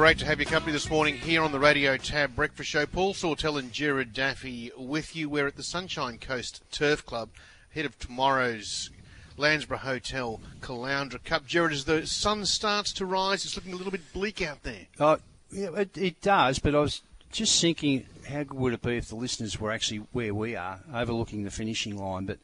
Great 0.00 0.18
to 0.20 0.24
have 0.24 0.40
your 0.40 0.48
company 0.48 0.72
this 0.72 0.88
morning 0.88 1.14
here 1.14 1.42
on 1.42 1.52
the 1.52 1.58
Radio 1.58 1.98
Tab 1.98 2.34
Breakfast 2.34 2.70
Show. 2.70 2.86
Paul 2.86 3.12
Sawtell 3.12 3.58
and 3.58 3.70
Jared 3.70 4.14
Daffy 4.14 4.72
with 4.74 5.14
you. 5.14 5.28
We're 5.28 5.46
at 5.46 5.56
the 5.56 5.62
Sunshine 5.62 6.16
Coast 6.16 6.62
Turf 6.72 7.04
Club, 7.04 7.28
ahead 7.70 7.84
of 7.84 7.98
tomorrow's 7.98 8.88
Landsborough 9.36 9.80
Hotel 9.80 10.40
Caloundra 10.62 11.22
Cup. 11.22 11.44
Jared, 11.46 11.74
as 11.74 11.84
the 11.84 12.06
sun 12.06 12.46
starts 12.46 12.94
to 12.94 13.04
rise, 13.04 13.44
it's 13.44 13.56
looking 13.56 13.74
a 13.74 13.76
little 13.76 13.92
bit 13.92 14.10
bleak 14.14 14.40
out 14.40 14.62
there. 14.62 14.86
Oh, 14.98 15.18
yeah, 15.52 15.68
it, 15.76 15.98
it 15.98 16.22
does, 16.22 16.60
but 16.60 16.74
I 16.74 16.78
was 16.78 17.02
just 17.30 17.60
thinking, 17.60 18.06
how 18.26 18.44
good 18.44 18.58
would 18.58 18.72
it 18.72 18.80
be 18.80 18.96
if 18.96 19.08
the 19.08 19.16
listeners 19.16 19.60
were 19.60 19.70
actually 19.70 19.98
where 20.12 20.32
we 20.32 20.56
are, 20.56 20.80
overlooking 20.94 21.44
the 21.44 21.50
finishing 21.50 21.98
line? 21.98 22.24
But 22.24 22.38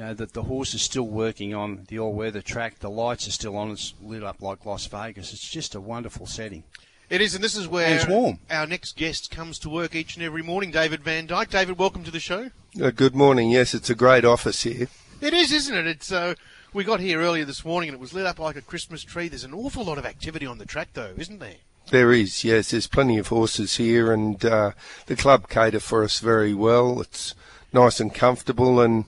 you 0.00 0.06
know 0.06 0.14
that 0.14 0.32
the 0.32 0.44
horse 0.44 0.72
is 0.72 0.80
still 0.80 1.06
working 1.06 1.52
on 1.54 1.84
the 1.88 1.98
all-weather 1.98 2.40
track. 2.40 2.78
The 2.78 2.88
lights 2.88 3.28
are 3.28 3.32
still 3.32 3.54
on. 3.54 3.70
It's 3.70 3.92
lit 4.02 4.24
up 4.24 4.40
like 4.40 4.64
Las 4.64 4.86
Vegas. 4.86 5.34
It's 5.34 5.46
just 5.46 5.74
a 5.74 5.80
wonderful 5.80 6.24
setting. 6.24 6.64
It 7.10 7.20
is, 7.20 7.34
and 7.34 7.44
this 7.44 7.54
is 7.54 7.68
where 7.68 7.96
it's 7.96 8.08
warm. 8.08 8.38
our 8.50 8.66
next 8.66 8.96
guest 8.96 9.30
comes 9.30 9.58
to 9.58 9.68
work 9.68 9.94
each 9.94 10.16
and 10.16 10.24
every 10.24 10.42
morning, 10.42 10.70
David 10.70 11.04
Vandyke. 11.04 11.50
David, 11.50 11.78
welcome 11.78 12.02
to 12.04 12.10
the 12.10 12.18
show. 12.18 12.50
Uh, 12.82 12.90
good 12.90 13.14
morning. 13.14 13.50
Yes, 13.50 13.74
it's 13.74 13.90
a 13.90 13.94
great 13.94 14.24
office 14.24 14.62
here. 14.62 14.88
It 15.20 15.34
is, 15.34 15.52
isn't 15.52 15.76
it? 15.76 15.86
It's 15.86 16.10
uh, 16.10 16.34
we 16.72 16.82
got 16.82 17.00
here 17.00 17.20
earlier 17.20 17.44
this 17.44 17.62
morning 17.62 17.90
and 17.90 17.96
it 17.96 18.00
was 18.00 18.14
lit 18.14 18.24
up 18.24 18.38
like 18.38 18.56
a 18.56 18.62
Christmas 18.62 19.02
tree. 19.02 19.28
There's 19.28 19.44
an 19.44 19.52
awful 19.52 19.84
lot 19.84 19.98
of 19.98 20.06
activity 20.06 20.46
on 20.46 20.56
the 20.56 20.64
track, 20.64 20.94
though, 20.94 21.12
isn't 21.18 21.40
there? 21.40 21.56
There 21.90 22.10
is, 22.10 22.42
yes. 22.42 22.70
There's 22.70 22.86
plenty 22.86 23.18
of 23.18 23.28
horses 23.28 23.76
here, 23.76 24.14
and 24.14 24.42
uh, 24.46 24.70
the 25.04 25.16
club 25.16 25.50
cater 25.50 25.80
for 25.80 26.04
us 26.04 26.20
very 26.20 26.54
well. 26.54 27.02
It's 27.02 27.34
nice 27.70 28.00
and 28.00 28.14
comfortable, 28.14 28.80
and 28.80 29.04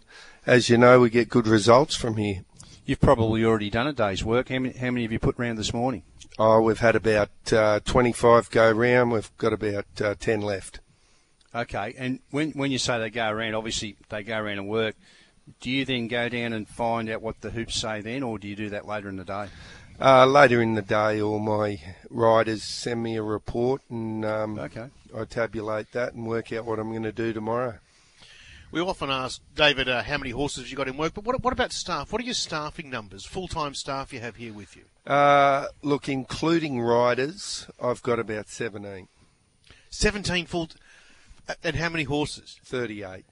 as 0.46 0.68
you 0.68 0.76
know, 0.78 1.00
we 1.00 1.10
get 1.10 1.28
good 1.28 1.46
results 1.46 1.94
from 1.96 2.16
here. 2.16 2.44
You've 2.84 3.00
probably 3.00 3.44
already 3.44 3.70
done 3.70 3.86
a 3.86 3.92
day's 3.92 4.24
work. 4.24 4.48
How 4.48 4.58
many, 4.58 4.76
how 4.76 4.90
many 4.90 5.02
have 5.02 5.12
you 5.12 5.18
put 5.18 5.38
round 5.38 5.56
this 5.58 5.72
morning? 5.72 6.02
Oh, 6.38 6.60
we've 6.60 6.80
had 6.80 6.96
about 6.96 7.30
uh, 7.52 7.80
25 7.84 8.50
go 8.50 8.70
round. 8.72 9.12
We've 9.12 9.30
got 9.38 9.52
about 9.52 9.86
uh, 10.00 10.14
10 10.18 10.40
left. 10.40 10.80
Okay, 11.54 11.94
and 11.98 12.20
when 12.30 12.52
when 12.52 12.70
you 12.70 12.78
say 12.78 12.98
they 12.98 13.10
go 13.10 13.28
around, 13.28 13.54
obviously 13.54 13.96
they 14.08 14.22
go 14.22 14.38
around 14.38 14.58
and 14.58 14.68
work. 14.68 14.96
Do 15.60 15.70
you 15.70 15.84
then 15.84 16.08
go 16.08 16.30
down 16.30 16.54
and 16.54 16.66
find 16.66 17.10
out 17.10 17.20
what 17.20 17.42
the 17.42 17.50
hoops 17.50 17.78
say 17.78 18.00
then, 18.00 18.22
or 18.22 18.38
do 18.38 18.48
you 18.48 18.56
do 18.56 18.70
that 18.70 18.86
later 18.86 19.10
in 19.10 19.16
the 19.16 19.24
day? 19.24 19.48
Uh, 20.00 20.24
later 20.24 20.62
in 20.62 20.74
the 20.74 20.82
day, 20.82 21.20
all 21.20 21.38
my 21.38 21.78
riders 22.08 22.62
send 22.62 23.02
me 23.02 23.16
a 23.16 23.22
report, 23.22 23.82
and 23.90 24.24
um, 24.24 24.58
Okay. 24.58 24.86
I 25.14 25.24
tabulate 25.24 25.92
that 25.92 26.14
and 26.14 26.26
work 26.26 26.52
out 26.54 26.64
what 26.64 26.78
I'm 26.78 26.90
going 26.90 27.02
to 27.02 27.12
do 27.12 27.34
tomorrow. 27.34 27.78
We 28.72 28.80
often 28.80 29.10
ask 29.10 29.42
David 29.54 29.86
uh, 29.86 30.02
how 30.02 30.16
many 30.16 30.30
horses 30.30 30.70
you 30.70 30.78
got 30.78 30.88
in 30.88 30.96
work, 30.96 31.12
but 31.12 31.24
what, 31.24 31.42
what 31.42 31.52
about 31.52 31.72
staff? 31.72 32.10
What 32.10 32.22
are 32.22 32.24
your 32.24 32.32
staffing 32.32 32.88
numbers, 32.88 33.26
full 33.26 33.46
time 33.46 33.74
staff 33.74 34.14
you 34.14 34.20
have 34.20 34.36
here 34.36 34.54
with 34.54 34.74
you? 34.76 34.84
Uh, 35.06 35.66
look, 35.82 36.08
including 36.08 36.80
riders, 36.80 37.68
I've 37.80 38.02
got 38.02 38.18
about 38.18 38.48
17, 38.48 39.08
17 39.90 40.46
full. 40.46 40.70
uh, 41.46 41.54
and 41.62 41.76
how 41.76 41.90
many 41.90 42.04
horses? 42.04 42.58
38. 42.64 43.26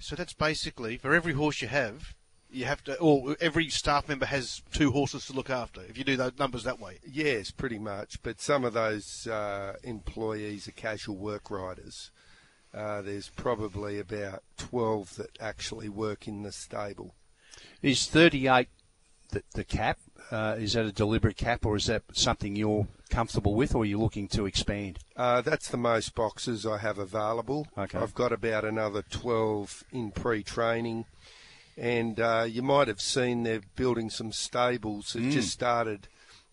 So 0.00 0.16
that's 0.16 0.32
basically 0.34 0.96
for 0.96 1.14
every 1.14 1.34
horse 1.34 1.62
you 1.62 1.68
have, 1.68 2.16
you 2.50 2.64
have 2.64 2.82
to, 2.84 2.98
or 2.98 3.36
every 3.40 3.68
staff 3.68 4.08
member 4.08 4.26
has 4.26 4.62
two 4.72 4.90
horses 4.90 5.26
to 5.26 5.32
look 5.32 5.48
after. 5.48 5.80
If 5.82 5.96
you 5.96 6.02
do 6.02 6.16
those 6.16 6.38
numbers 6.40 6.64
that 6.64 6.80
way, 6.80 6.98
Yes, 7.08 7.52
pretty 7.52 7.78
much. 7.78 8.20
But 8.24 8.40
some 8.40 8.64
of 8.64 8.72
those 8.72 9.28
uh, 9.28 9.76
employees 9.84 10.66
are 10.66 10.72
casual 10.72 11.14
work 11.16 11.52
riders. 11.52 12.10
Uh, 12.76 13.00
there's 13.00 13.30
probably 13.30 13.98
about 13.98 14.42
12 14.58 15.16
that 15.16 15.30
actually 15.40 15.88
work 15.88 16.28
in 16.28 16.42
the 16.42 16.52
stable. 16.52 17.14
Is 17.80 18.06
38 18.06 18.68
the, 19.30 19.42
the 19.54 19.64
cap? 19.64 19.98
Uh, 20.30 20.56
is 20.58 20.74
that 20.74 20.84
a 20.84 20.92
deliberate 20.92 21.36
cap, 21.36 21.64
or 21.64 21.76
is 21.76 21.86
that 21.86 22.02
something 22.12 22.54
you're 22.54 22.86
comfortable 23.08 23.54
with, 23.54 23.74
or 23.74 23.82
are 23.82 23.86
you 23.86 23.98
looking 23.98 24.28
to 24.28 24.44
expand? 24.44 24.98
Uh, 25.16 25.40
that's 25.40 25.68
the 25.68 25.76
most 25.76 26.14
boxes 26.14 26.66
I 26.66 26.78
have 26.78 26.98
available. 26.98 27.66
Okay. 27.78 27.98
I've 27.98 28.14
got 28.14 28.32
about 28.32 28.64
another 28.64 29.02
12 29.02 29.84
in 29.92 30.10
pre-training. 30.10 31.06
And 31.78 32.18
uh, 32.18 32.46
you 32.48 32.62
might 32.62 32.88
have 32.88 33.00
seen 33.00 33.42
they're 33.42 33.60
building 33.76 34.10
some 34.10 34.32
stables 34.32 35.12
that 35.12 35.30
just 35.30 35.50
started 35.50 36.08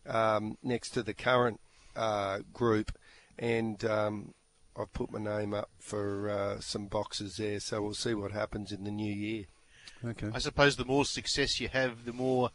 um, 0.05 0.57
next 0.61 0.89
to 0.91 1.03
the 1.03 1.13
current 1.13 1.59
uh, 1.95 2.39
group. 2.53 2.91
And 3.39 3.83
um, 3.85 4.33
I've 4.77 4.93
put 4.93 5.11
my 5.11 5.19
name 5.19 5.53
up 5.53 5.69
for 5.79 6.29
uh, 6.29 6.59
some 6.59 6.85
boxes 6.85 7.37
there, 7.37 7.59
so 7.59 7.81
we'll 7.81 7.93
see 7.93 8.13
what 8.13 8.31
happens 8.31 8.71
in 8.71 8.83
the 8.83 8.91
new 8.91 9.13
year. 9.13 9.45
Okay. 10.05 10.29
I 10.33 10.39
suppose 10.39 10.75
the 10.75 10.85
more 10.85 11.05
success 11.05 11.59
you 11.59 11.69
have, 11.69 12.05
the 12.05 12.13
more 12.13 12.49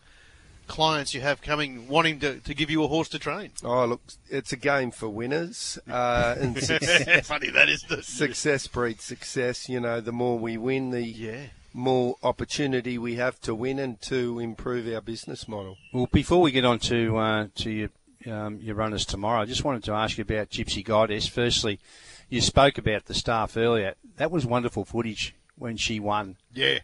clients 0.68 1.14
you 1.14 1.20
have 1.20 1.40
coming 1.40 1.88
wanting 1.88 2.20
to, 2.20 2.38
to 2.40 2.54
give 2.54 2.70
you 2.70 2.84
a 2.84 2.88
horse 2.88 3.08
to 3.08 3.18
train. 3.18 3.50
Oh, 3.64 3.86
look, 3.86 4.02
it's 4.28 4.52
a 4.52 4.56
game 4.56 4.90
for 4.90 5.08
winners. 5.08 5.78
Uh, 5.90 6.36
and 6.38 6.56
suc- 6.62 6.82
Funny 7.24 7.50
that 7.50 7.68
is 7.68 7.82
the 7.82 8.02
success 8.02 8.66
breeds 8.66 9.02
success. 9.02 9.68
You 9.68 9.80
know, 9.80 10.00
the 10.00 10.12
more 10.12 10.38
we 10.38 10.56
win, 10.56 10.90
the 10.90 11.02
yeah. 11.02 11.46
more 11.72 12.16
opportunity 12.22 12.98
we 12.98 13.16
have 13.16 13.40
to 13.40 13.54
win 13.54 13.78
and 13.78 14.00
to 14.02 14.38
improve 14.38 14.92
our 14.92 15.00
business 15.00 15.48
model. 15.48 15.78
Well, 15.92 16.08
before 16.12 16.42
we 16.42 16.52
get 16.52 16.64
on 16.64 16.78
to 16.80 17.16
uh, 17.16 17.46
to 17.56 17.70
your 17.70 17.88
um, 18.26 18.58
your 18.60 18.74
runners 18.74 19.04
tomorrow, 19.06 19.40
I 19.42 19.44
just 19.46 19.64
wanted 19.64 19.84
to 19.84 19.92
ask 19.92 20.18
you 20.18 20.22
about 20.22 20.50
Gypsy 20.50 20.84
Goddess. 20.84 21.26
Firstly, 21.26 21.78
you 22.28 22.40
spoke 22.40 22.78
about 22.78 23.06
the 23.06 23.14
staff 23.14 23.56
earlier. 23.56 23.94
That 24.16 24.30
was 24.30 24.44
wonderful 24.46 24.84
footage 24.84 25.34
when 25.56 25.76
she 25.76 25.98
won, 26.00 26.36
Yeah. 26.52 26.78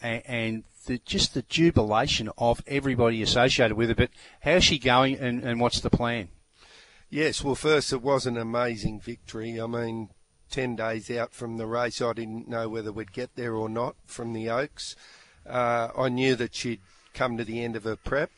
and, 0.00 0.22
and 0.26 0.64
the, 0.86 0.98
just 1.04 1.34
the 1.34 1.42
jubilation 1.42 2.30
of 2.38 2.62
everybody 2.66 3.22
associated 3.22 3.76
with 3.76 3.90
it. 3.90 3.96
But 3.96 4.10
how's 4.40 4.64
she 4.64 4.78
going, 4.78 5.16
and, 5.18 5.42
and 5.42 5.60
what's 5.60 5.80
the 5.80 5.90
plan? 5.90 6.28
Yes, 7.10 7.42
well, 7.44 7.54
first, 7.54 7.92
it 7.92 8.02
was 8.02 8.26
an 8.26 8.36
amazing 8.36 9.00
victory. 9.00 9.60
I 9.60 9.66
mean, 9.66 10.10
10 10.50 10.76
days 10.76 11.10
out 11.10 11.32
from 11.32 11.56
the 11.56 11.66
race, 11.66 12.00
I 12.02 12.12
didn't 12.12 12.48
know 12.48 12.68
whether 12.68 12.92
we'd 12.92 13.12
get 13.12 13.36
there 13.36 13.54
or 13.54 13.68
not 13.68 13.94
from 14.06 14.32
the 14.32 14.48
Oaks. 14.50 14.96
Uh, 15.48 15.88
I 15.96 16.08
knew 16.08 16.34
that 16.36 16.54
she'd 16.54 16.80
come 17.14 17.36
to 17.36 17.44
the 17.44 17.62
end 17.62 17.76
of 17.76 17.84
her 17.84 17.96
prep. 17.96 18.30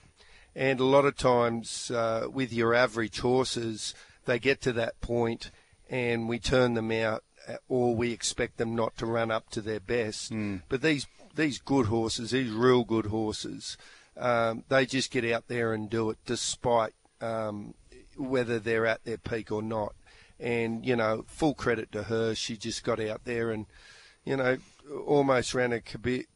And 0.59 0.81
a 0.81 0.85
lot 0.85 1.05
of 1.05 1.17
times, 1.17 1.89
uh, 1.89 2.27
with 2.33 2.53
your 2.53 2.75
average 2.75 3.21
horses, 3.21 3.95
they 4.25 4.41
get 4.41 4.61
to 4.63 4.73
that 4.73 5.01
point 5.01 5.53
and 5.89 6.29
we 6.29 6.41
turn 6.41 6.75
them 6.75 6.91
out 6.91 7.23
uh, 7.49 7.59
or 7.69 7.95
we 7.95 8.11
expect 8.11 8.57
them 8.57 8.75
not 8.75 8.97
to 8.97 9.07
run 9.07 9.31
up 9.31 9.51
to 9.51 9.61
their 9.61 9.79
best. 9.79 10.33
But 10.69 10.83
these, 10.83 11.07
these 11.33 11.59
good 11.59 11.87
horses, 11.87 12.33
these 12.33 12.51
real 12.51 12.83
good 12.83 13.07
horses, 13.07 13.79
um, 14.17 14.65
they 14.69 14.85
just 14.85 15.13
get 15.13 15.25
out 15.25 15.47
there 15.47 15.73
and 15.73 15.89
do 15.89 16.11
it 16.11 16.19
despite 16.27 16.95
um, 17.21 17.75
whether 18.17 18.59
they're 18.59 18.85
at 18.85 19.05
their 19.05 19.17
peak 19.17 19.53
or 19.53 19.63
not. 19.63 19.95
And, 20.41 20.85
you 20.85 20.97
know, 20.97 21.25
full 21.29 21.55
credit 21.55 21.93
to 21.93 22.03
her. 22.03 22.35
She 22.35 22.57
just 22.57 22.83
got 22.83 22.99
out 22.99 23.25
there 23.25 23.53
and, 23.53 23.67
you 24.25 24.37
know, 24.37 24.59
almost 25.07 25.55
ran 25.55 25.73
a 25.73 25.81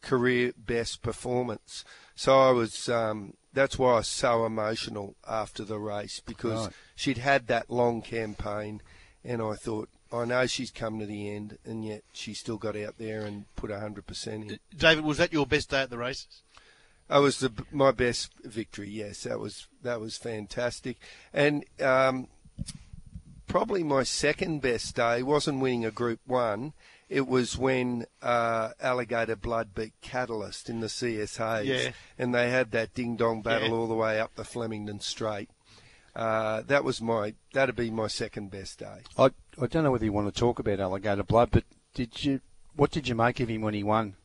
career 0.01 0.53
best 0.57 1.03
performance. 1.03 1.85
So 2.15 2.39
I 2.39 2.53
was, 2.53 2.89
um, 2.89 3.35
that's 3.53 3.79
why 3.79 3.93
I 3.93 3.97
was 3.97 4.09
so 4.09 4.45
emotional 4.47 5.15
after 5.29 5.65
the 5.65 5.79
race 5.79 6.21
because 6.25 6.67
Right. 6.67 6.75
she'd 6.95 7.19
had 7.19 7.47
that 7.49 7.71
long 7.71 8.03
campaign 8.03 8.83
and 9.25 9.41
I 9.43 9.55
thought, 9.55 9.89
I 10.13 10.25
know 10.25 10.47
she's 10.47 10.71
come 10.71 10.99
to 10.99 11.07
the 11.07 11.31
end 11.31 11.59
and 11.65 11.85
yet 11.85 12.03
she 12.13 12.35
still 12.35 12.59
got 12.59 12.77
out 12.77 12.99
there 12.99 13.23
and 13.23 13.45
put 13.57 13.71
100% 13.71 14.27
in. 14.51 14.59
David, 14.77 15.05
was 15.05 15.19
that 15.19 15.33
your 15.33 15.47
best 15.47 15.71
day 15.71 15.83
at 15.83 15.91
the 15.91 15.99
races? 15.99 16.43
That 17.09 17.19
was 17.19 17.41
the, 17.41 17.53
my 17.71 17.91
best 17.91 18.31
victory. 18.43 18.89
Yes, 18.89 19.25
that 19.25 19.39
was 19.39 19.67
that 19.83 20.01
was 20.01 20.17
fantastic, 20.17 20.97
and 21.35 21.65
um, 21.81 22.29
probably 23.47 23.83
my 23.83 24.03
second 24.03 24.63
best 24.63 24.97
day 24.97 25.23
wasn't 25.23 25.61
winning 25.61 25.85
a 25.85 25.91
Group 25.91 26.21
One. 26.27 26.73
It 27.13 27.27
was 27.29 27.59
when 27.59 28.07
uh, 28.23 28.71
Alligator 28.81 29.37
Blood 29.37 29.75
beat 29.75 29.93
Catalyst 30.01 30.71
in 30.71 30.81
the 30.81 30.87
CSAs, 30.87 31.67
Yeah. 31.67 31.93
and 32.19 32.35
they 32.35 32.49
had 32.51 32.71
that 32.71 32.95
ding 32.95 33.17
dong 33.17 33.43
battle 33.43 33.69
Yeah. 33.69 33.75
all 33.75 33.87
the 33.87 33.95
way 33.95 34.19
up 34.19 34.35
the 34.35 34.45
Flemington 34.45 34.99
Straight. 35.01 35.51
Uh, 36.17 36.63
that 36.63 36.85
was 36.85 37.01
my 37.03 37.35
that'd 37.53 37.77
be 37.77 37.91
my 37.91 38.07
second 38.07 38.51
best 38.51 38.79
day. 38.79 39.01
I 39.19 39.27
I 39.61 39.67
don't 39.67 39.85
know 39.85 39.91
whether 39.91 40.05
you 40.07 40.13
want 40.13 40.33
to 40.35 40.39
talk 40.39 40.59
about 40.59 40.81
Alligator 40.81 41.23
Blood, 41.23 41.51
but 41.53 41.65
did 41.95 42.25
you 42.25 42.41
what 42.77 42.91
did 42.91 43.09
you 43.09 43.15
make 43.15 43.41
of 43.41 43.49
him 43.51 43.61
when 43.63 43.75
he 43.75 43.83
won 43.83 44.17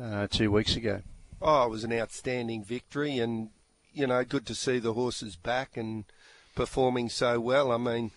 uh, 0.00 0.26
two 0.28 0.50
weeks 0.50 0.74
ago? 0.76 1.02
Oh, 1.42 1.64
it 1.66 1.70
was 1.70 1.84
an 1.84 1.92
outstanding 1.92 2.64
victory, 2.64 3.18
and 3.18 3.50
you 3.92 4.06
know, 4.06 4.24
good 4.24 4.46
to 4.46 4.54
see 4.54 4.78
the 4.78 4.92
horses 4.94 5.36
back 5.36 5.76
and 5.76 6.04
performing 6.54 7.08
so 7.08 7.40
well. 7.40 7.70
I 7.72 7.76
mean, 7.78 8.10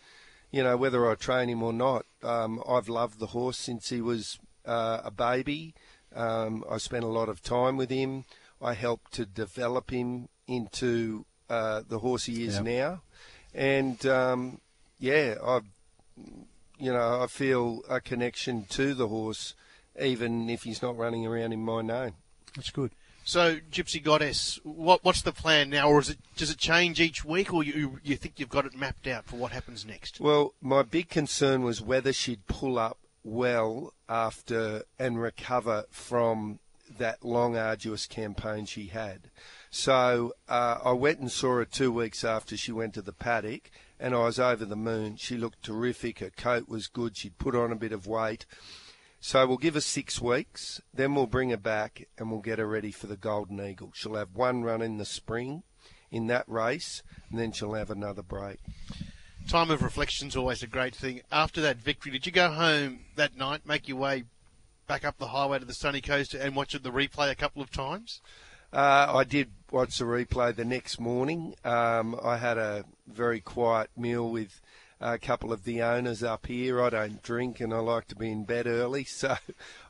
you 0.53 0.63
know, 0.63 0.77
whether 0.77 1.09
I 1.09 1.15
train 1.15 1.49
him 1.49 1.63
or 1.63 1.73
not, 1.73 2.05
um, 2.21 2.61
I've 2.69 2.87
loved 2.87 3.17
the 3.17 3.25
horse 3.27 3.57
since 3.57 3.89
he 3.89 4.01
was 4.01 4.37
uh, 4.65 5.01
a 5.03 5.09
baby. 5.09 5.73
Um, 6.15 6.63
I 6.69 6.77
spent 6.77 7.03
a 7.03 7.07
lot 7.07 7.27
of 7.27 7.41
time 7.41 7.75
with 7.75 7.89
him. 7.89 8.25
I 8.61 8.75
helped 8.75 9.13
to 9.13 9.25
develop 9.25 9.89
him 9.89 10.29
into 10.47 11.25
uh, 11.49 11.81
the 11.89 11.99
horse 11.99 12.25
he 12.25 12.45
is 12.45 12.55
Yep. 12.57 12.63
now, 12.65 13.01
and 13.53 14.05
um, 14.05 14.61
yeah, 14.99 15.35
I, 15.43 15.61
you 16.77 16.93
know, 16.93 17.21
I 17.23 17.27
feel 17.27 17.81
a 17.89 17.99
connection 17.99 18.65
to 18.69 18.93
the 18.93 19.07
horse, 19.07 19.55
even 19.99 20.49
if 20.51 20.63
he's 20.63 20.83
not 20.83 20.95
running 20.97 21.25
around 21.25 21.51
in 21.53 21.65
my 21.65 21.81
name. 21.81 22.13
That's 22.55 22.69
good. 22.69 22.91
So, 23.25 23.59
Gypsy 23.71 24.03
Goddess, 24.03 24.59
what, 24.63 25.03
what's 25.03 25.21
the 25.21 25.31
plan 25.31 25.69
now, 25.69 25.89
or 25.89 25.99
it 25.99 26.17
does 26.35 26.51
it 26.51 26.57
change 26.57 26.99
each 26.99 27.23
week, 27.23 27.53
or 27.53 27.63
you 27.63 27.99
you 28.03 28.17
think 28.17 28.39
you've 28.39 28.49
got 28.49 28.65
it 28.65 28.75
mapped 28.75 29.07
out 29.07 29.25
for 29.25 29.37
what 29.37 29.51
happens 29.51 29.85
next? 29.85 30.19
Well, 30.19 30.53
my 30.61 30.83
big 30.83 31.09
concern 31.09 31.63
was 31.63 31.81
whether 31.81 32.11
she'd 32.11 32.47
pull 32.47 32.77
up 32.77 32.97
well 33.23 33.93
after 34.09 34.83
and 34.99 35.21
recover 35.21 35.85
from 35.89 36.59
that 36.97 37.23
long, 37.23 37.55
arduous 37.57 38.05
campaign 38.05 38.65
she 38.65 38.87
had. 38.87 39.29
So 39.69 40.33
uh, 40.47 40.79
I 40.83 40.91
went 40.91 41.19
and 41.19 41.31
saw 41.31 41.55
her 41.55 41.65
two 41.65 41.91
weeks 41.91 42.23
after 42.23 42.55
she 42.55 42.71
went 42.71 42.93
to 42.95 43.01
the 43.01 43.13
paddock, 43.13 43.71
and 43.99 44.13
I 44.13 44.25
was 44.25 44.39
over 44.39 44.65
the 44.65 44.75
moon. 44.75 45.15
She 45.15 45.37
looked 45.37 45.63
terrific. 45.63 46.19
Her 46.19 46.29
coat 46.29 46.67
was 46.67 46.87
good. 46.87 47.17
She'd 47.17 47.37
put 47.37 47.55
on 47.55 47.71
a 47.71 47.75
bit 47.75 47.91
of 47.91 48.05
weight. 48.05 48.45
So 49.25 49.47
we'll 49.47 49.55
give 49.55 49.75
her 49.75 49.81
six 49.81 50.19
weeks, 50.19 50.81
then 50.93 51.15
we'll 51.15 51.27
bring 51.27 51.51
her 51.51 51.57
back 51.57 52.09
and 52.17 52.29
we'll 52.29 52.41
get 52.41 52.59
her 52.59 52.67
ready 52.67 52.91
for 52.91 53.07
the 53.07 53.15
Golden 53.15 53.65
Eagle. 53.65 53.91
She'll 53.95 54.15
have 54.15 54.35
one 54.35 54.63
run 54.63 54.81
in 54.81 54.97
the 54.97 55.05
spring 55.05 55.63
in 56.11 56.27
that 56.27 56.43
race, 56.45 57.03
and 57.29 57.39
then 57.39 57.53
she'll 57.53 57.73
have 57.73 57.89
another 57.89 58.21
break. 58.21 58.59
Time 59.47 59.71
of 59.71 59.81
reflection's 59.81 60.35
always 60.35 60.61
a 60.61 60.67
great 60.67 60.93
thing. 60.93 61.21
After 61.31 61.61
that 61.61 61.77
victory, 61.77 62.11
did 62.11 62.25
you 62.25 62.33
go 62.33 62.51
home 62.51 63.05
that 63.15 63.37
night, 63.37 63.65
make 63.65 63.87
your 63.87 63.95
way 63.95 64.25
back 64.87 65.05
up 65.05 65.17
the 65.17 65.27
highway 65.27 65.57
to 65.57 65.65
the 65.65 65.73
sunny 65.73 66.01
coast, 66.01 66.33
and 66.33 66.53
watch 66.53 66.73
the 66.73 66.91
replay 66.91 67.31
a 67.31 67.35
couple 67.35 67.61
of 67.61 67.71
times? 67.71 68.19
Uh, 68.73 69.09
I 69.15 69.23
did 69.23 69.51
watch 69.71 69.99
the 69.99 70.03
replay 70.03 70.53
the 70.53 70.65
next 70.65 70.99
morning. 70.99 71.55
Um, 71.63 72.19
I 72.21 72.35
had 72.35 72.57
a 72.57 72.83
very 73.07 73.39
quiet 73.39 73.89
meal 73.95 74.29
with 74.29 74.59
a 74.99 75.17
couple 75.17 75.51
of 75.51 75.63
the 75.63 75.81
owners 75.81 76.23
up 76.23 76.47
here. 76.47 76.81
I 76.81 76.89
don't 76.89 77.21
drink 77.21 77.59
and 77.59 77.73
I 77.73 77.79
like 77.79 78.07
to 78.07 78.15
be 78.15 78.31
in 78.31 78.45
bed 78.45 78.67
early, 78.67 79.03
so 79.05 79.35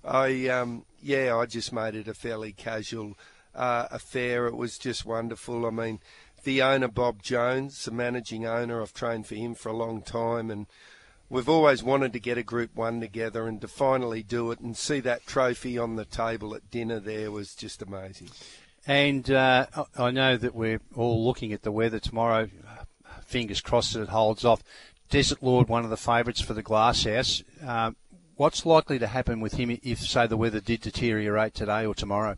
I 0.03 0.47
um, 0.47 0.85
yeah, 1.01 1.35
I 1.35 1.45
just 1.45 1.73
made 1.73 1.95
it 1.95 2.07
a 2.07 2.13
fairly 2.13 2.51
casual 2.51 3.17
uh, 3.55 3.87
affair. 3.91 4.47
It 4.47 4.55
was 4.55 4.77
just 4.77 5.05
wonderful. 5.05 5.65
I 5.65 5.69
mean, 5.69 5.99
the 6.43 6.61
owner 6.61 6.87
Bob 6.87 7.21
Jones, 7.21 7.85
the 7.85 7.91
managing 7.91 8.45
owner, 8.45 8.81
I've 8.81 8.93
trained 8.93 9.27
for 9.27 9.35
him 9.35 9.55
for 9.55 9.69
a 9.69 9.77
long 9.77 10.01
time, 10.01 10.49
and 10.49 10.67
we've 11.29 11.49
always 11.49 11.83
wanted 11.83 12.13
to 12.13 12.19
get 12.19 12.37
a 12.37 12.43
Group 12.43 12.75
One 12.75 12.99
together 12.99 13.47
and 13.47 13.61
to 13.61 13.67
finally 13.67 14.23
do 14.23 14.51
it 14.51 14.59
and 14.59 14.75
see 14.75 14.99
that 15.01 15.25
trophy 15.25 15.77
on 15.77 15.95
the 15.95 16.05
table 16.05 16.55
at 16.55 16.69
dinner 16.69 16.99
there 16.99 17.31
was 17.31 17.55
just 17.55 17.81
amazing. 17.81 18.29
And 18.85 19.29
uh, 19.31 19.67
I 19.97 20.11
know 20.11 20.35
that 20.35 20.53
we're 20.53 20.81
all 20.95 21.25
looking 21.25 21.53
at 21.53 21.61
the 21.61 21.71
weather 21.71 21.99
tomorrow. 21.99 22.49
Fingers 23.25 23.61
crossed 23.61 23.93
that 23.93 24.01
it 24.01 24.09
holds 24.09 24.43
off. 24.43 24.61
Desert 25.13 25.43
Lord, 25.43 25.69
one 25.69 25.83
of 25.83 25.91
the 25.91 25.95
favourites 25.95 26.41
for 26.41 26.55
the 26.55 26.63
Glasshouse. 26.63 27.43
Uh, 27.63 27.91
what's 28.35 28.65
likely 28.65 28.97
to 28.97 29.05
happen 29.05 29.41
with 29.41 29.53
him 29.53 29.77
if, 29.83 29.99
say, 29.99 30.25
the 30.25 30.35
weather 30.35 30.59
did 30.59 30.81
deteriorate 30.81 31.53
today 31.53 31.85
or 31.85 31.93
tomorrow? 31.93 32.35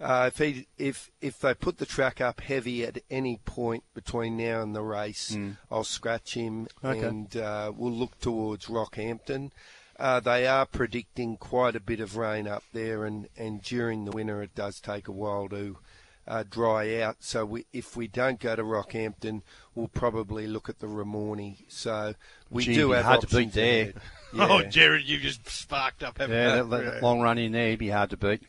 Uh, 0.00 0.30
if 0.32 0.38
he 0.38 0.68
if 0.78 1.10
if 1.20 1.40
they 1.40 1.52
put 1.52 1.78
the 1.78 1.84
track 1.84 2.20
up 2.20 2.40
heavy 2.40 2.84
at 2.84 3.02
any 3.10 3.40
point 3.44 3.82
between 3.92 4.36
now 4.36 4.62
and 4.62 4.72
the 4.72 4.82
race, 4.82 5.32
mm. 5.32 5.56
I'll 5.68 5.82
scratch 5.82 6.34
him 6.34 6.68
okay. 6.84 7.00
and 7.00 7.36
uh, 7.36 7.72
we'll 7.74 7.90
look 7.90 8.20
towards 8.20 8.66
Rockhampton. 8.66 9.50
Uh, 9.98 10.20
they 10.20 10.46
are 10.46 10.64
predicting 10.64 11.36
quite 11.36 11.74
a 11.74 11.80
bit 11.80 11.98
of 11.98 12.16
rain 12.16 12.46
up 12.46 12.62
there, 12.72 13.04
and, 13.04 13.28
and 13.36 13.62
during 13.62 14.04
the 14.04 14.12
winter 14.12 14.42
it 14.44 14.54
does 14.54 14.78
take 14.78 15.08
a 15.08 15.12
while 15.12 15.48
to 15.48 15.78
uh, 16.28 16.44
dry 16.48 17.00
out. 17.00 17.16
So 17.20 17.44
we, 17.44 17.66
if 17.72 17.96
we 17.96 18.08
don't 18.08 18.40
go 18.40 18.56
to 18.56 18.62
Rockhampton, 18.62 19.42
we'll 19.74 19.88
probably 19.88 20.46
look 20.46 20.68
at 20.68 20.80
the 20.80 20.86
Ramornie. 20.86 21.64
So 21.68 22.14
we 22.50 22.64
Gee, 22.64 22.74
do 22.74 22.90
have 22.92 23.04
hard 23.04 23.20
to 23.22 23.36
beat 23.36 23.52
there. 23.52 23.92
Yeah. 24.32 24.48
Oh, 24.50 24.62
Jared, 24.64 25.06
you 25.06 25.18
just 25.18 25.48
sparked 25.48 26.02
up. 26.02 26.18
Yeah, 26.18 26.26
that, 26.62 26.68
that 26.68 27.02
long 27.02 27.22
run 27.22 27.38
in 27.38 27.52
there, 27.52 27.70
would 27.70 27.78
be 27.78 27.88
hard 27.88 28.10
to 28.10 28.16
beat. 28.18 28.42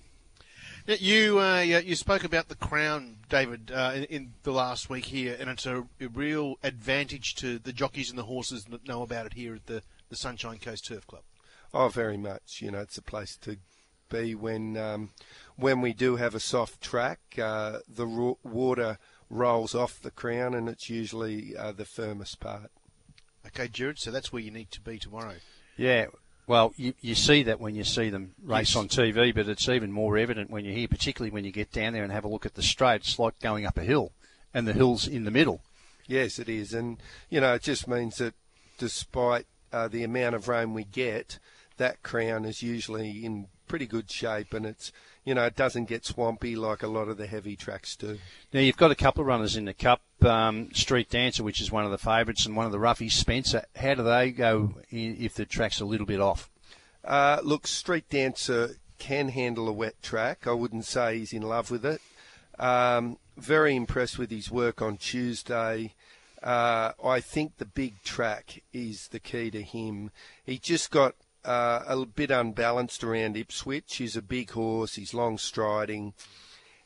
You 0.87 1.39
uh, 1.39 1.59
you 1.59 1.95
spoke 1.95 2.23
about 2.23 2.49
the 2.49 2.55
crown, 2.55 3.17
David, 3.29 3.71
uh, 3.73 3.91
in, 3.95 4.03
in, 4.05 4.33
the 4.43 4.51
last 4.51 4.89
week 4.89 5.05
here, 5.05 5.37
and 5.39 5.49
it's 5.49 5.65
a, 5.65 5.85
a, 6.01 6.07
real 6.07 6.55
advantage 6.63 7.35
to 7.35 7.59
the 7.59 7.71
jockeys 7.71 8.09
and 8.09 8.17
the 8.17 8.23
horses 8.23 8.65
that 8.65 8.87
know 8.87 9.01
about 9.01 9.27
it 9.27 9.33
here 9.33 9.55
at 9.55 9.67
the, 9.67 9.81
the 10.09 10.15
Sunshine 10.15 10.57
Coast 10.57 10.87
Turf 10.87 11.05
Club. 11.05 11.23
Oh, 11.73 11.89
very 11.89 12.17
much. 12.17 12.61
You 12.61 12.71
know, 12.71 12.79
it's 12.79 12.97
a 12.97 13.01
place 13.01 13.37
to 13.41 13.57
be 14.09 14.33
when 14.35 14.77
um, 14.77 15.09
when 15.57 15.81
we 15.81 15.93
do 15.93 16.15
have 16.15 16.35
a 16.35 16.39
soft 16.39 16.81
track. 16.81 17.19
Uh, 17.37 17.79
the 17.87 18.07
ro- 18.07 18.39
water 18.43 18.97
rolls 19.29 19.75
off 19.75 19.99
the 19.99 20.11
crown, 20.11 20.53
and 20.53 20.69
it's 20.69 20.89
usually 20.89 21.55
uh, 21.57 21.71
the 21.71 21.85
firmest 21.85 22.39
part. 22.39 22.71
Okay, 23.45 23.67
Jared. 23.67 23.99
So 23.99 24.11
that's 24.11 24.31
where 24.31 24.41
you 24.41 24.51
need 24.51 24.71
to 24.71 24.81
be 24.81 24.97
tomorrow. 24.97 25.35
Yeah. 25.75 26.07
Well, 26.47 26.73
you, 26.77 26.93
you 27.01 27.13
see 27.13 27.43
that 27.43 27.59
when 27.59 27.75
you 27.75 27.83
see 27.83 28.09
them 28.09 28.33
race 28.41 28.73
yes. 28.73 28.77
on 28.77 28.87
TV, 28.87 29.35
but 29.35 29.49
it's 29.49 29.67
even 29.67 29.91
more 29.91 30.17
evident 30.17 30.49
when 30.49 30.63
you're 30.63 30.73
here, 30.73 30.87
particularly 30.87 31.31
when 31.31 31.43
you 31.43 31.51
get 31.51 31.73
down 31.73 31.91
there 31.91 32.03
and 32.03 32.11
have 32.11 32.23
a 32.23 32.29
look 32.29 32.45
at 32.45 32.53
the 32.53 32.61
straight. 32.61 33.01
It's 33.01 33.19
like 33.19 33.39
going 33.39 33.65
up 33.65 33.77
a 33.77 33.83
hill, 33.83 34.13
and 34.53 34.65
the 34.65 34.73
hill's 34.73 35.07
in 35.07 35.25
the 35.25 35.31
middle. 35.31 35.61
Yes, 36.07 36.39
it 36.39 36.47
is, 36.47 36.73
and 36.73 37.01
you 37.29 37.41
know 37.41 37.55
it 37.55 37.63
just 37.63 37.85
means 37.85 38.15
that 38.17 38.33
despite 38.77 39.45
uh, 39.73 39.89
the 39.89 40.03
amount 40.03 40.35
of 40.35 40.47
rain 40.47 40.73
we 40.73 40.85
get, 40.85 41.37
that 41.75 42.01
crown 42.01 42.45
is 42.45 42.63
usually 42.63 43.25
in 43.25 43.47
pretty 43.67 43.85
good 43.85 44.09
shape, 44.09 44.53
and 44.53 44.65
it's 44.65 44.91
you 45.23 45.33
know 45.35 45.45
it 45.45 45.55
doesn't 45.55 45.85
get 45.85 46.05
swampy 46.05 46.55
like 46.55 46.83
a 46.83 46.87
lot 46.87 47.07
of 47.07 47.17
the 47.17 47.27
heavy 47.27 47.55
tracks 47.55 47.95
do. 47.95 48.19
Now 48.53 48.61
you've 48.61 48.77
got 48.77 48.91
a 48.91 48.95
couple 48.95 49.21
of 49.21 49.27
runners 49.27 49.55
in 49.55 49.65
the 49.65 49.73
cup. 49.73 50.01
Um, 50.23 50.73
Street 50.73 51.09
Dancer, 51.09 51.43
which 51.43 51.61
is 51.61 51.71
one 51.71 51.85
of 51.85 51.91
the 51.91 51.97
favourites, 51.97 52.45
and 52.45 52.55
one 52.55 52.65
of 52.65 52.71
the 52.71 52.79
roughies, 52.79 53.11
Spencer. 53.11 53.65
How 53.75 53.93
do 53.93 54.03
they 54.03 54.31
go 54.31 54.75
if 54.89 55.35
the 55.35 55.45
track's 55.45 55.79
a 55.79 55.85
little 55.85 56.07
bit 56.07 56.19
off? 56.19 56.49
Uh, 57.03 57.39
look, 57.43 57.67
Street 57.67 58.09
Dancer 58.09 58.77
can 58.97 59.29
handle 59.29 59.67
a 59.67 59.73
wet 59.73 60.01
track. 60.01 60.47
I 60.47 60.53
wouldn't 60.53 60.85
say 60.85 61.19
he's 61.19 61.33
in 61.33 61.43
love 61.43 61.71
with 61.71 61.85
it. 61.85 62.01
Um, 62.59 63.17
very 63.37 63.75
impressed 63.75 64.17
with 64.17 64.31
his 64.31 64.49
work 64.49 64.81
on 64.81 64.97
Tuesday. 64.97 65.93
Uh, 66.41 66.91
I 67.03 67.19
think 67.19 67.57
the 67.57 67.65
big 67.65 68.03
track 68.03 68.63
is 68.73 69.07
the 69.09 69.19
key 69.19 69.51
to 69.51 69.61
him. 69.61 70.11
He 70.43 70.57
just 70.57 70.91
got 70.91 71.15
uh, 71.47 71.83
a 71.87 72.05
bit 72.05 72.29
unbalanced 72.29 73.03
around 73.03 73.37
Ipswich. 73.37 73.95
He's 73.95 74.17
a 74.17 74.21
big 74.21 74.51
horse. 74.51 74.95
He's 74.95 75.13
long 75.13 75.37
striding. 75.37 76.13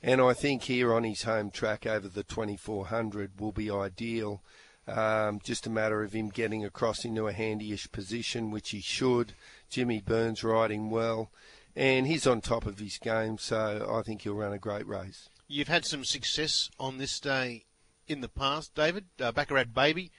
And 0.03 0.21
I 0.21 0.33
think 0.33 0.63
here 0.63 0.93
on 0.93 1.03
his 1.03 1.23
home 1.23 1.51
track 1.51 1.85
over 1.85 2.07
the 2.07 2.23
2400 2.23 3.39
will 3.39 3.51
be 3.51 3.71
ideal. 3.71 4.41
Um, 4.87 5.39
just 5.43 5.67
a 5.67 5.69
matter 5.69 6.03
of 6.03 6.13
him 6.13 6.29
getting 6.29 6.63
across 6.63 7.05
into 7.05 7.27
a 7.27 7.33
handyish 7.33 7.91
position, 7.91 8.51
which 8.51 8.69
he 8.69 8.81
should. 8.81 9.33
Jimmy 9.69 10.01
Byrne's 10.01 10.43
riding 10.43 10.89
well. 10.89 11.31
And 11.75 12.05
he's 12.05 12.27
on 12.27 12.41
top 12.41 12.65
of 12.65 12.79
his 12.79 12.97
game, 12.97 13.37
so 13.37 13.87
I 13.89 14.01
think 14.03 14.21
he'll 14.21 14.35
run 14.35 14.53
a 14.53 14.59
great 14.59 14.87
race. 14.87 15.29
You've 15.47 15.69
had 15.69 15.85
some 15.85 16.03
success 16.03 16.69
on 16.79 16.97
this 16.97 17.19
day 17.19 17.65
in 18.07 18.21
the 18.21 18.27
past, 18.27 18.75
David. 18.75 19.05
Uh, 19.19 19.31
Baccarat 19.31 19.73
Baby 19.73 20.11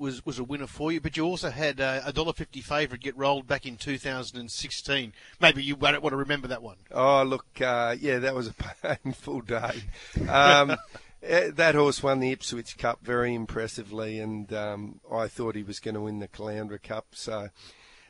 was 0.00 0.24
was 0.24 0.38
a 0.38 0.44
winner 0.44 0.66
for 0.66 0.90
you, 0.90 1.00
but 1.00 1.16
you 1.16 1.24
also 1.24 1.50
had 1.50 1.80
uh, 1.80 2.00
a 2.04 2.12
dollar 2.12 2.32
fifty 2.32 2.60
favourite 2.60 3.02
get 3.02 3.16
rolled 3.16 3.46
back 3.46 3.66
in 3.66 3.76
2016. 3.76 5.12
Maybe 5.40 5.62
you 5.62 5.76
won't 5.76 6.02
want 6.02 6.12
to 6.12 6.16
remember 6.16 6.48
that 6.48 6.62
one. 6.62 6.76
Oh, 6.90 7.22
look, 7.22 7.46
uh, 7.60 7.94
yeah, 8.00 8.18
that 8.18 8.34
was 8.34 8.48
a 8.48 8.54
painful 9.04 9.42
day. 9.42 9.82
Um, 10.28 10.76
eh, 11.22 11.50
that 11.54 11.74
horse 11.74 12.02
won 12.02 12.20
the 12.20 12.32
Ipswich 12.32 12.78
Cup 12.78 13.00
very 13.02 13.34
impressively, 13.34 14.18
and 14.18 14.52
um, 14.52 15.00
I 15.12 15.28
thought 15.28 15.54
he 15.54 15.62
was 15.62 15.78
going 15.78 15.94
to 15.94 16.00
win 16.00 16.18
the 16.18 16.28
Caloundra 16.28 16.82
Cup. 16.82 17.06
So, 17.12 17.50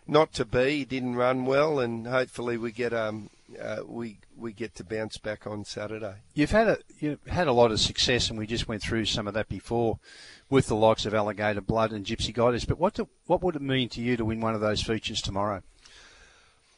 not 0.07 0.33
to 0.35 0.45
be. 0.45 0.79
He 0.79 0.85
didn't 0.85 1.17
run 1.17 1.45
well, 1.45 1.81
and 1.81 2.07
hopefully 2.07 2.57
we 2.57 2.73
get 2.73 2.93
um, 2.95 3.31
uh, 3.61 3.79
we 3.87 4.19
we 4.37 4.53
get 4.53 4.75
to 4.77 4.85
bounce 4.85 5.19
back 5.19 5.47
on 5.47 5.65
Saturday. 5.65 6.17
You've 6.35 6.51
had 6.51 6.69
a 6.69 6.79
you've 6.99 7.25
had 7.27 7.47
a 7.47 7.53
lot 7.53 7.71
of 7.71 7.81
success, 7.81 8.31
and 8.31 8.39
we 8.39 8.47
just 8.47 8.69
went 8.69 8.83
through 8.83 9.07
some 9.07 9.27
of 9.27 9.35
that 9.35 9.49
before 9.49 9.99
with 10.49 10.67
the 10.67 10.77
likes 10.77 11.07
of 11.07 11.15
Alligator 11.15 11.61
Blood 11.61 11.93
and 11.93 12.05
Gypsy 12.05 12.33
Goddess. 12.33 12.65
But 12.65 12.79
what 12.79 12.95
do, 12.95 13.09
what 13.27 13.43
would 13.43 13.57
it 13.57 13.63
mean 13.63 13.89
to 13.91 14.01
you 14.01 14.17
to 14.17 14.25
win 14.25 14.41
one 14.41 14.55
of 14.55 14.61
those 14.61 14.83
features 14.83 15.21
tomorrow? 15.23 15.63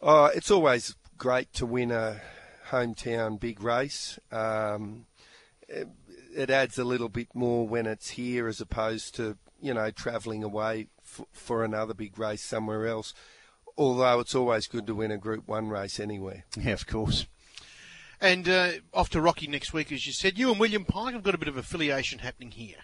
Uh, 0.00 0.30
it's 0.34 0.50
always 0.50 0.94
great 1.16 1.52
to 1.54 1.66
win 1.66 1.90
a 1.90 2.20
hometown 2.70 3.38
big 3.38 3.62
race. 3.62 4.18
Um, 4.30 5.06
it, 5.68 5.88
it, 6.34 6.50
adds 6.50 6.78
a 6.78 6.84
little 6.84 7.08
bit 7.08 7.28
more 7.34 7.68
when 7.68 7.86
it's 7.86 8.10
here 8.10 8.48
as 8.48 8.60
opposed 8.60 9.14
to 9.16 9.36
you 9.60 9.72
know 9.72 9.90
travelling 9.90 10.42
away 10.42 10.88
f- 11.04 11.26
for 11.32 11.64
another 11.64 11.94
big 11.94 12.18
race 12.18 12.42
somewhere 12.42 12.86
else. 12.86 13.14
Although 13.76 14.20
it's 14.20 14.34
always 14.34 14.66
good 14.66 14.86
to 14.86 14.94
win 14.94 15.10
a 15.10 15.18
Group 15.18 15.48
One 15.48 15.68
race 15.68 15.98
anywhere. 15.98 16.44
Yeah, 16.56 16.72
of 16.72 16.86
course. 16.86 17.26
And 18.20 18.48
uh, 18.48 18.72
off 18.94 19.10
to 19.10 19.20
Rocky 19.20 19.46
next 19.46 19.72
week, 19.72 19.90
as 19.90 20.06
you 20.06 20.12
said. 20.12 20.38
You 20.38 20.50
and 20.50 20.60
William 20.60 20.84
Pike 20.84 21.14
have 21.14 21.24
got 21.24 21.34
a 21.34 21.38
bit 21.38 21.48
of 21.48 21.56
affiliation 21.56 22.20
happening 22.20 22.52
here. 22.52 22.76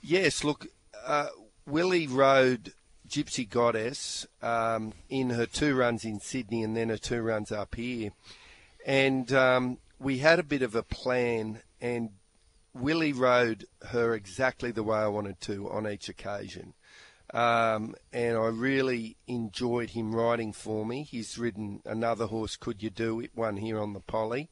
Yes, 0.00 0.44
look, 0.44 0.66
uh, 1.04 1.28
Willie 1.66 2.06
rode 2.06 2.72
Gypsy 3.08 3.48
Goddess 3.48 4.26
um, 4.42 4.92
in 5.08 5.30
her 5.30 5.46
two 5.46 5.74
runs 5.74 6.04
in 6.04 6.20
Sydney 6.20 6.62
and 6.62 6.76
then 6.76 6.88
her 6.88 6.96
two 6.96 7.20
runs 7.22 7.50
up 7.50 7.74
here. 7.74 8.12
And 8.86 9.32
um, 9.32 9.78
we 9.98 10.18
had 10.18 10.38
a 10.38 10.44
bit 10.44 10.62
of 10.62 10.74
a 10.74 10.82
plan, 10.82 11.60
and 11.80 12.10
Willie 12.72 13.12
rode 13.12 13.66
her 13.88 14.14
exactly 14.14 14.70
the 14.70 14.82
way 14.82 14.98
I 14.98 15.08
wanted 15.08 15.40
to 15.42 15.68
on 15.70 15.86
each 15.86 16.08
occasion. 16.08 16.72
Um, 17.32 17.94
and 18.12 18.36
I 18.36 18.46
really 18.46 19.16
enjoyed 19.26 19.90
him 19.90 20.14
riding 20.14 20.52
for 20.52 20.84
me. 20.84 21.04
He's 21.04 21.38
ridden 21.38 21.80
another 21.84 22.26
horse, 22.26 22.56
Could 22.56 22.82
You 22.82 22.90
Do 22.90 23.20
It, 23.20 23.30
one 23.34 23.56
here 23.56 23.80
on 23.80 23.92
the 23.92 24.00
Poly. 24.00 24.48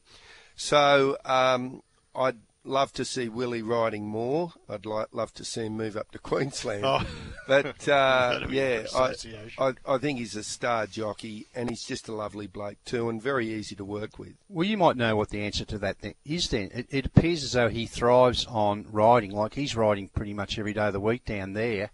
So 0.55 1.17
um, 1.25 1.81
I'd 2.15 2.37
love 2.63 2.91
to 2.93 3.05
see 3.05 3.29
Willie 3.29 3.61
riding 3.61 4.05
more. 4.05 4.53
I'd 4.67 4.85
like 4.85 5.07
love 5.11 5.33
to 5.35 5.45
see 5.45 5.65
him 5.65 5.77
move 5.77 5.97
up 5.97 6.11
to 6.11 6.19
Queensland. 6.19 6.83
Oh. 6.85 7.05
But 7.47 7.87
uh, 7.89 8.45
yeah, 8.49 8.85
I. 8.95 9.13
I, 9.57 9.73
I 9.85 9.97
think 9.97 10.19
he's 10.19 10.35
a 10.35 10.43
star 10.43 10.85
jockey, 10.85 11.47
and 11.55 11.69
he's 11.69 11.83
just 11.83 12.07
a 12.07 12.13
lovely 12.13 12.47
bloke 12.47 12.77
too, 12.85 13.09
and 13.09 13.21
very 13.21 13.53
easy 13.53 13.75
to 13.75 13.85
work 13.85 14.19
with. 14.19 14.33
Well, 14.47 14.67
you 14.67 14.77
might 14.77 14.97
know 14.97 15.15
what 15.15 15.29
the 15.29 15.41
answer 15.41 15.65
to 15.65 15.77
that 15.79 15.99
then 16.01 16.13
is. 16.25 16.49
Then 16.49 16.69
it, 16.73 16.87
it 16.89 17.05
appears 17.05 17.43
as 17.43 17.53
though 17.53 17.69
he 17.69 17.85
thrives 17.85 18.45
on 18.45 18.85
riding, 18.91 19.31
like 19.31 19.55
he's 19.55 19.75
riding 19.75 20.09
pretty 20.09 20.33
much 20.33 20.59
every 20.59 20.73
day 20.73 20.87
of 20.87 20.93
the 20.93 20.99
week 20.99 21.25
down 21.25 21.53
there. 21.53 21.91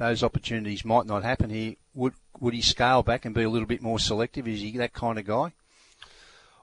Those 0.00 0.22
opportunities 0.22 0.82
might 0.82 1.04
not 1.04 1.24
happen 1.24 1.50
here. 1.50 1.74
Would 1.92 2.14
would 2.40 2.54
he 2.54 2.62
scale 2.62 3.02
back 3.02 3.26
and 3.26 3.34
be 3.34 3.42
a 3.42 3.50
little 3.50 3.68
bit 3.68 3.82
more 3.82 3.98
selective? 3.98 4.48
Is 4.48 4.62
he 4.62 4.70
that 4.78 4.94
kind 4.94 5.18
of 5.18 5.26
guy? 5.26 5.52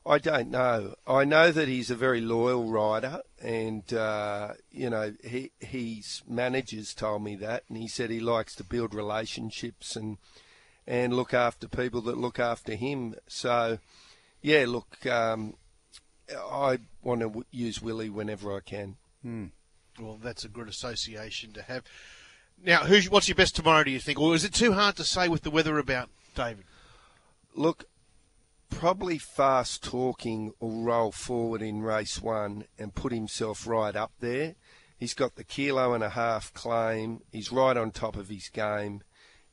I 0.04 0.18
don't 0.18 0.50
know. 0.50 0.96
I 1.06 1.24
know 1.24 1.52
that 1.52 1.68
he's 1.68 1.92
a 1.92 1.96
very 1.96 2.20
loyal 2.20 2.72
rider, 2.72 3.22
and 3.40 3.94
uh, 3.94 4.54
you 4.72 4.90
know 4.90 5.14
he 5.24 5.52
his 5.60 6.24
managers 6.28 6.96
told 6.96 7.24
me 7.24 7.36
that, 7.36 7.66
and 7.70 7.78
he 7.78 7.88
said 7.88 8.10
he 8.10 8.20
likes 8.20 8.56
to 8.56 8.64
build 8.64 8.96
relationships 8.96 9.96
and 9.96 10.18
and 10.88 11.14
look 11.14 11.32
after 11.32 11.68
people 11.68 12.02
that 12.02 12.18
look 12.18 12.40
after 12.40 12.74
him. 12.74 13.14
So, 13.28 13.78
yeah, 14.42 14.66
look, 14.68 15.06
um, 15.06 15.58
I 16.36 16.80
want 17.04 17.22
to 17.22 17.28
w- 17.28 17.46
use 17.52 17.84
Willie 17.84 18.10
whenever 18.10 18.58
I 18.58 18.62
can. 18.62 18.96
Well, 20.00 20.18
that's 20.24 20.44
a 20.44 20.50
good 20.50 20.68
association 20.68 21.54
to 21.54 21.62
have. 21.62 21.84
Now, 22.64 22.80
who's 22.84 23.10
what's 23.10 23.28
your 23.28 23.36
best 23.36 23.56
tomorrow? 23.56 23.84
Do 23.84 23.92
you 23.92 24.00
think, 24.00 24.20
or 24.20 24.36
is 24.36 24.44
it 24.44 24.54
too 24.54 24.74
hard 24.74 24.96
to 24.98 25.04
say 25.04 25.28
with 25.28 25.44
the 25.44 25.52
weather 25.52 25.78
about 25.78 26.10
David? 26.36 26.66
Look, 27.54 27.86
probably 28.70 29.18
fast 29.18 29.84
talking 29.84 30.54
will 30.60 30.84
roll 30.84 31.12
forward 31.12 31.62
in 31.62 31.82
race 31.82 32.22
one 32.22 32.66
and 32.78 32.94
put 32.94 33.12
himself 33.12 33.68
right 33.68 33.96
up 33.96 34.12
there. 34.20 34.56
He's 34.98 35.14
got 35.14 35.36
the 35.36 35.44
kilo 35.44 35.94
and 35.94 36.04
a 36.04 36.10
half 36.10 36.54
claim. 36.54 37.22
He's 37.32 37.52
right 37.52 37.78
on 37.78 37.92
top 37.92 38.16
of 38.16 38.30
his 38.30 38.50
game, 38.50 39.04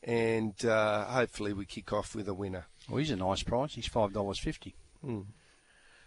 and 0.02 0.64
uh, 0.64 1.04
hopefully 1.04 1.52
we 1.52 1.66
kick 1.66 1.92
off 1.92 2.14
with 2.14 2.28
a 2.28 2.34
winner. 2.34 2.66
Well, 2.88 2.98
he's 2.98 3.10
a 3.10 3.16
nice 3.16 3.42
price. 3.42 3.74
He's 3.74 3.86
five 3.86 4.12
dollars 4.12 4.38
fifty. 4.38 4.74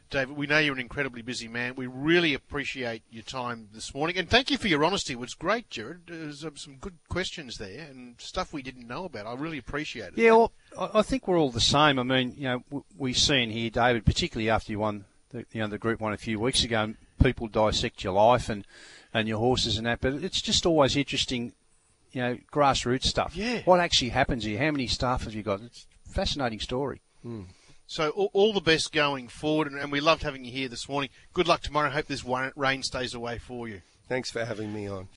David, 0.10 0.38
we 0.38 0.48
know 0.48 0.60
you're 0.60 0.74
an 0.74 0.80
incredibly 0.80 1.22
busy 1.22 1.48
man. 1.48 1.76
We 1.76 1.88
really 1.88 2.34
appreciate 2.34 3.04
your 3.10 3.24
time 3.24 3.70
this 3.74 3.94
morning, 3.94 4.18
and 4.18 4.30
thank 4.30 4.50
you 4.50 4.58
for 4.58 4.68
your 4.68 4.84
honesty. 4.86 5.14
It 5.14 5.20
was 5.20 5.34
great, 5.34 5.70
Jared. 5.70 6.08
There's 6.08 6.46
um, 6.46 6.56
some 6.56 6.78
good 6.78 6.98
questions 7.10 7.58
there 7.58 7.88
and 7.90 8.16
stuff 8.20 8.54
we 8.54 8.62
didn't 8.62 8.88
know 8.88 9.06
about. 9.06 9.26
I 9.26 9.34
really 9.34 9.58
appreciate 9.58 10.14
it. 10.14 10.18
Yeah, 10.18 10.32
well, 10.32 10.52
I 10.78 11.00
I 11.00 11.02
think 11.02 11.28
we're 11.28 11.40
all 11.40 11.52
the 11.52 11.60
same. 11.60 12.00
I 12.00 12.04
mean, 12.04 12.34
you 12.38 12.44
know, 12.44 12.84
we 12.98 13.14
see 13.14 13.44
in 13.44 13.50
here, 13.50 13.70
David, 13.70 14.06
particularly 14.06 14.50
after 14.50 14.72
you 14.72 14.80
won, 14.80 15.06
the, 15.30 15.46
you 15.52 15.62
know, 15.62 15.68
the 15.68 15.78
Group 15.78 16.00
One 16.00 16.14
a 16.14 16.18
few 16.18 16.40
weeks 16.40 16.64
ago. 16.64 16.84
And 16.84 16.98
people 17.22 17.48
dissect 17.48 18.04
your 18.04 18.14
life 18.14 18.50
and 18.50 18.66
and 19.14 19.28
your 19.28 19.40
horses 19.40 19.78
and 19.78 19.88
that, 19.88 20.02
but 20.02 20.14
it's 20.14 20.42
just 20.42 20.66
always 20.66 20.96
interesting, 20.96 21.54
you 22.12 22.22
know, 22.22 22.38
grassroots 22.52 23.06
stuff. 23.06 23.36
Yeah. 23.36 23.62
What 23.66 23.80
actually 23.80 24.10
happens 24.10 24.44
here? 24.44 24.60
How 24.60 24.72
many 24.72 24.88
staff 24.88 25.24
have 25.24 25.34
you 25.34 25.44
got? 25.44 25.62
It's 25.62 25.88
a 26.08 26.14
fascinating 26.14 26.60
story. 26.60 27.02
So 27.88 28.10
all, 28.10 28.30
all 28.34 28.54
the 28.54 28.62
best 28.62 28.92
going 28.92 29.30
forward, 29.30 29.72
and, 29.72 29.80
and 29.80 29.92
we 29.92 30.02
loved 30.02 30.24
having 30.24 30.44
you 30.44 30.52
here 30.52 30.68
this 30.68 30.90
morning. 30.90 31.10
Good 31.34 31.48
luck 31.48 31.62
tomorrow. 31.62 31.90
Hope 31.90 32.08
this 32.08 32.26
rain 32.26 32.84
stays 32.84 33.14
away 33.14 33.38
for 33.38 33.68
you. 33.68 33.82
Thanks 34.10 34.30
for 34.30 34.44
having 34.44 34.74
me 34.74 34.88
on. 34.88 35.08